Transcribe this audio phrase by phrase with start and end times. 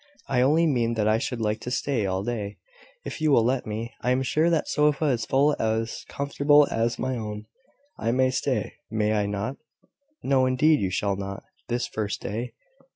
[0.27, 2.57] I only mean that I should like to stay all day,
[3.05, 3.93] if you will let me.
[4.01, 7.45] I am sure that sofa is full as comfortable as my own.
[7.99, 9.57] I may stay, may I not?"
[10.23, 12.53] "No, indeed you shall not, this first day.